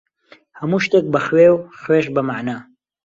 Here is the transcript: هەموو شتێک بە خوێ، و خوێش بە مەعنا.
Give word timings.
هەموو 0.59 0.83
شتێک 0.85 1.05
بە 1.13 1.19
خوێ، 1.25 1.47
و 1.53 1.57
خوێش 1.81 2.05
بە 2.15 2.21
مەعنا. 2.27 2.57